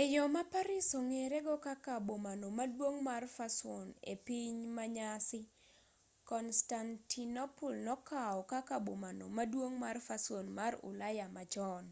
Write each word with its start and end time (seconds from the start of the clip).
e 0.00 0.02
yo 0.14 0.24
ma 0.34 0.42
paris 0.52 0.88
ong'ere 1.00 1.38
go 1.46 1.56
kaka 1.66 1.94
bomano 2.06 2.46
maduong' 2.58 3.00
mar 3.08 3.22
fason 3.36 3.86
e 4.12 4.14
piny 4.26 4.56
manyasani 4.76 5.50
constantinople 6.30 7.76
nokaw 7.86 8.36
kaka 8.52 8.76
bomano 8.86 9.24
maduong' 9.38 9.76
mar 9.84 9.96
fason 10.08 10.46
mar 10.58 10.72
ulaya 10.90 11.26
machon 11.36 11.84